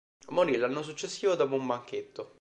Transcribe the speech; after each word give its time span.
Morì 0.29 0.55
l'anno 0.57 0.81
successivo 0.81 1.35
dopo 1.35 1.53
un 1.53 1.67
banchetto. 1.67 2.29